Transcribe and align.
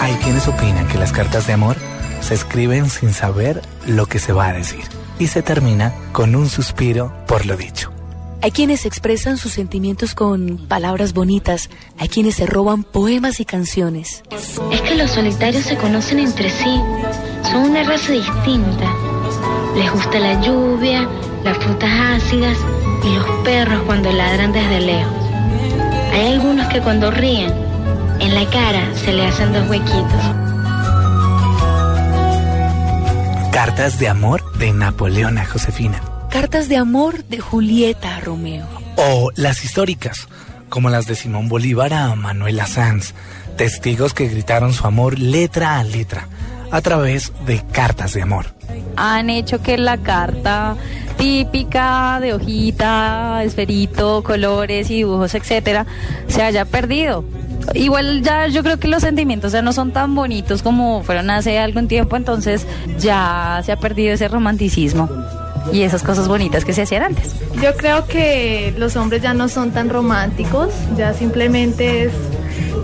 Hay 0.00 0.14
quienes 0.22 0.46
opinan 0.48 0.86
que 0.88 0.98
las 0.98 1.12
cartas 1.12 1.46
de 1.46 1.54
amor 1.54 1.76
se 2.20 2.34
escriben 2.34 2.88
sin 2.90 3.12
saber 3.12 3.62
lo 3.86 4.06
que 4.06 4.18
se 4.18 4.32
va 4.32 4.48
a 4.48 4.52
decir 4.52 4.84
y 5.18 5.26
se 5.28 5.42
termina 5.42 5.94
con 6.12 6.34
un 6.34 6.48
suspiro 6.48 7.12
por 7.26 7.46
lo 7.46 7.56
dicho. 7.56 7.90
Hay 8.44 8.50
quienes 8.50 8.84
expresan 8.84 9.38
sus 9.38 9.52
sentimientos 9.52 10.14
con 10.14 10.66
palabras 10.68 11.14
bonitas, 11.14 11.70
hay 11.98 12.08
quienes 12.08 12.34
se 12.34 12.44
roban 12.44 12.82
poemas 12.82 13.40
y 13.40 13.46
canciones. 13.46 14.22
Es 14.70 14.82
que 14.82 14.96
los 14.96 15.12
solitarios 15.12 15.64
se 15.64 15.78
conocen 15.78 16.18
entre 16.18 16.50
sí, 16.50 16.78
son 17.50 17.70
una 17.70 17.84
raza 17.84 18.12
distinta. 18.12 18.94
Les 19.74 19.90
gusta 19.90 20.20
la 20.20 20.42
lluvia, 20.42 21.08
las 21.42 21.56
frutas 21.56 21.90
ácidas 22.22 22.58
y 23.02 23.14
los 23.14 23.26
perros 23.44 23.82
cuando 23.86 24.12
ladran 24.12 24.52
desde 24.52 24.80
lejos. 24.80 25.23
Hay 26.14 26.34
algunos 26.34 26.68
que 26.68 26.80
cuando 26.80 27.10
ríen, 27.10 27.52
en 28.20 28.34
la 28.36 28.48
cara 28.48 28.94
se 28.94 29.12
le 29.12 29.26
hacen 29.26 29.52
dos 29.52 29.68
huequitos. 29.68 30.22
Cartas 33.50 33.98
de 33.98 34.06
amor 34.06 34.40
de 34.56 34.72
Napoleón 34.72 35.38
a 35.38 35.44
Josefina. 35.44 36.00
Cartas 36.30 36.68
de 36.68 36.76
amor 36.76 37.24
de 37.24 37.40
Julieta 37.40 38.14
a 38.14 38.20
Romeo. 38.20 38.64
O 38.94 39.32
las 39.34 39.64
históricas, 39.64 40.28
como 40.68 40.88
las 40.88 41.06
de 41.06 41.16
Simón 41.16 41.48
Bolívar 41.48 41.92
a 41.92 42.14
Manuela 42.14 42.68
Sanz, 42.68 43.12
testigos 43.56 44.14
que 44.14 44.28
gritaron 44.28 44.72
su 44.72 44.86
amor 44.86 45.18
letra 45.18 45.80
a 45.80 45.82
letra 45.82 46.28
a 46.70 46.80
través 46.80 47.32
de 47.44 47.60
cartas 47.72 48.12
de 48.14 48.22
amor. 48.22 48.54
Han 48.94 49.30
hecho 49.30 49.62
que 49.62 49.78
la 49.78 49.98
carta 49.98 50.76
típica 51.16 52.18
de 52.20 52.34
hojita, 52.34 53.42
esferito, 53.44 54.22
colores 54.22 54.90
y 54.90 54.96
dibujos, 54.96 55.34
etcétera, 55.34 55.86
se 56.28 56.42
haya 56.42 56.64
perdido. 56.64 57.24
Igual 57.74 58.22
ya 58.22 58.46
yo 58.48 58.62
creo 58.62 58.78
que 58.78 58.88
los 58.88 59.02
sentimientos 59.02 59.52
ya 59.52 59.62
no 59.62 59.72
son 59.72 59.92
tan 59.92 60.14
bonitos 60.14 60.62
como 60.62 61.02
fueron 61.02 61.30
hace 61.30 61.58
algún 61.58 61.88
tiempo, 61.88 62.16
entonces 62.16 62.66
ya 62.98 63.62
se 63.64 63.72
ha 63.72 63.76
perdido 63.76 64.14
ese 64.14 64.28
romanticismo 64.28 65.08
y 65.72 65.82
esas 65.82 66.02
cosas 66.02 66.28
bonitas 66.28 66.64
que 66.64 66.72
se 66.72 66.82
hacían 66.82 67.04
antes. 67.04 67.34
Yo 67.62 67.74
creo 67.76 68.06
que 68.06 68.74
los 68.76 68.96
hombres 68.96 69.22
ya 69.22 69.32
no 69.32 69.48
son 69.48 69.70
tan 69.70 69.88
románticos, 69.88 70.74
ya 70.96 71.14
simplemente 71.14 72.04
es, 72.04 72.12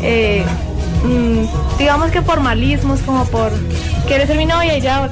eh, 0.01 0.45
mm, 1.05 1.79
digamos 1.79 2.11
que 2.11 2.23
formalismos, 2.23 3.01
como 3.01 3.25
por, 3.27 3.53
¿quieres 4.07 4.29
ser 4.29 4.39
mi 4.39 4.47
novia? 4.47 4.79
Y 4.79 4.81
ya. 4.81 5.11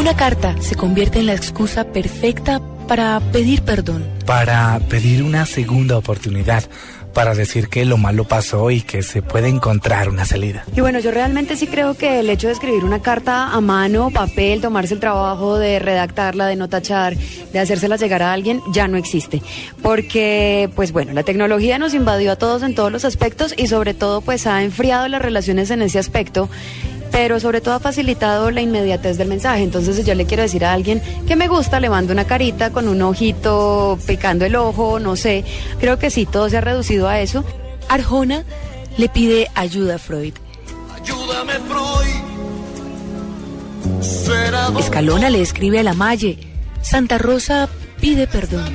Una 0.00 0.16
carta 0.16 0.56
se 0.62 0.76
convierte 0.76 1.18
en 1.18 1.26
la 1.26 1.34
excusa 1.34 1.84
perfecta 1.84 2.58
para 2.88 3.20
pedir 3.32 3.60
perdón. 3.60 4.02
Para 4.24 4.80
pedir 4.88 5.22
una 5.22 5.44
segunda 5.44 5.98
oportunidad, 5.98 6.64
para 7.12 7.34
decir 7.34 7.68
que 7.68 7.84
lo 7.84 7.98
malo 7.98 8.24
pasó 8.24 8.70
y 8.70 8.80
que 8.80 9.02
se 9.02 9.20
puede 9.20 9.48
encontrar 9.48 10.08
una 10.08 10.24
salida. 10.24 10.64
Y 10.74 10.80
bueno, 10.80 11.00
yo 11.00 11.10
realmente 11.10 11.54
sí 11.54 11.66
creo 11.66 11.98
que 11.98 12.20
el 12.20 12.30
hecho 12.30 12.46
de 12.46 12.54
escribir 12.54 12.82
una 12.82 13.02
carta 13.02 13.48
a 13.48 13.60
mano, 13.60 14.10
papel, 14.10 14.62
tomarse 14.62 14.94
el 14.94 15.00
trabajo 15.00 15.58
de 15.58 15.78
redactarla, 15.78 16.46
de 16.46 16.56
no 16.56 16.70
tachar, 16.70 17.14
de 17.52 17.58
hacérsela 17.58 17.96
llegar 17.96 18.22
a 18.22 18.32
alguien, 18.32 18.62
ya 18.72 18.88
no 18.88 18.96
existe. 18.96 19.42
Porque, 19.82 20.70
pues 20.76 20.92
bueno, 20.92 21.12
la 21.12 21.24
tecnología 21.24 21.78
nos 21.78 21.92
invadió 21.92 22.32
a 22.32 22.36
todos 22.36 22.62
en 22.62 22.74
todos 22.74 22.90
los 22.90 23.04
aspectos 23.04 23.52
y 23.54 23.66
sobre 23.66 23.92
todo 23.92 24.22
pues 24.22 24.46
ha 24.46 24.62
enfriado 24.62 25.08
las 25.08 25.20
relaciones 25.20 25.70
en 25.70 25.82
ese 25.82 25.98
aspecto 25.98 26.48
pero 27.10 27.40
sobre 27.40 27.60
todo 27.60 27.74
ha 27.74 27.80
facilitado 27.80 28.50
la 28.50 28.60
inmediatez 28.60 29.18
del 29.18 29.28
mensaje. 29.28 29.62
Entonces, 29.62 29.96
si 29.96 30.04
yo 30.04 30.14
le 30.14 30.26
quiero 30.26 30.42
decir 30.42 30.64
a 30.64 30.72
alguien 30.72 31.02
que 31.26 31.36
me 31.36 31.48
gusta, 31.48 31.80
le 31.80 31.90
mando 31.90 32.12
una 32.12 32.24
carita 32.24 32.70
con 32.70 32.88
un 32.88 33.02
ojito 33.02 33.98
picando 34.06 34.44
el 34.44 34.56
ojo, 34.56 34.98
no 35.00 35.16
sé. 35.16 35.44
Creo 35.78 35.98
que 35.98 36.10
sí, 36.10 36.26
todo 36.26 36.48
se 36.48 36.58
ha 36.58 36.60
reducido 36.60 37.08
a 37.08 37.20
eso. 37.20 37.44
Arjona 37.88 38.44
le 38.96 39.08
pide 39.08 39.48
ayuda 39.54 39.96
a 39.96 39.98
Freud. 39.98 40.34
Ayúdame, 40.94 41.54
Freud. 41.54 42.30
Escalona 44.78 45.30
le 45.30 45.40
escribe 45.40 45.78
a 45.78 45.82
la 45.82 45.94
Malle. 45.94 46.38
Santa 46.82 47.18
Rosa 47.18 47.68
pide 48.00 48.26
perdón. 48.26 48.74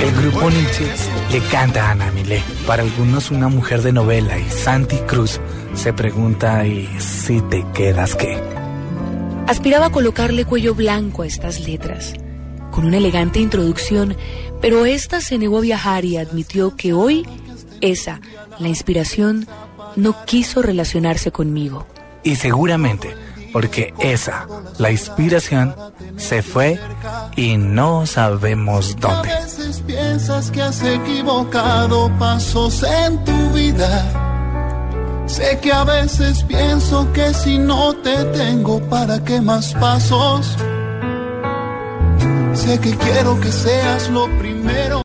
El 0.00 0.14
grupo 0.14 0.50
Nietzsche 0.50 0.86
le 1.32 1.40
canta 1.48 1.88
a 1.88 1.90
Ana 1.92 2.10
Milé. 2.12 2.42
Para 2.66 2.82
algunos 2.82 3.30
una 3.30 3.48
mujer 3.48 3.82
de 3.82 3.92
novela 3.92 4.38
y 4.38 4.48
Santi 4.48 4.96
Cruz 4.98 5.40
se 5.74 5.92
pregunta 5.92 6.66
y 6.66 6.88
si 6.98 7.40
te 7.42 7.64
quedas 7.74 8.14
qué. 8.14 8.40
Aspiraba 9.46 9.86
a 9.86 9.90
colocarle 9.90 10.44
cuello 10.44 10.74
blanco 10.74 11.22
a 11.22 11.26
estas 11.26 11.60
letras, 11.60 12.14
con 12.70 12.84
una 12.84 12.98
elegante 12.98 13.40
introducción, 13.40 14.16
pero 14.60 14.86
esta 14.86 15.20
se 15.20 15.38
negó 15.38 15.58
a 15.58 15.62
viajar 15.62 16.04
y 16.04 16.16
admitió 16.16 16.76
que 16.76 16.92
hoy 16.92 17.26
esa, 17.80 18.20
la 18.58 18.68
inspiración, 18.68 19.46
no 19.96 20.24
quiso 20.24 20.62
relacionarse 20.62 21.32
conmigo. 21.32 21.86
Y 22.22 22.36
seguramente 22.36 23.14
porque 23.52 23.94
esa, 23.98 24.46
la 24.78 24.90
inspiración, 24.90 25.74
se 26.16 26.42
fue 26.42 26.80
y 27.36 27.56
no 27.56 28.06
sabemos 28.06 28.96
dónde. 28.98 29.30
A 29.30 29.40
veces 29.40 29.82
piensas 29.86 30.50
que 30.50 30.62
has 30.62 30.82
equivocado 30.82 32.10
pasos 32.18 32.82
en 32.82 33.24
tu 33.24 33.50
vida. 33.50 34.24
Sé 35.26 35.58
que 35.60 35.70
a 35.70 35.84
veces 35.84 36.42
pienso 36.44 37.12
que 37.12 37.34
si 37.34 37.58
no 37.58 37.94
te 37.96 38.24
tengo, 38.26 38.80
¿para 38.88 39.22
qué 39.24 39.40
más 39.40 39.74
pasos? 39.74 40.56
Sé 42.54 42.80
que 42.80 42.96
quiero 42.96 43.38
que 43.40 43.52
seas 43.52 44.08
lo 44.08 44.24
primero. 44.38 44.96